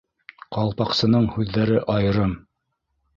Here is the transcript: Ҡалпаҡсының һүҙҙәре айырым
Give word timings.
Ҡалпаҡсының 0.55 1.27
һүҙҙәре 1.35 1.77
айырым 1.97 2.33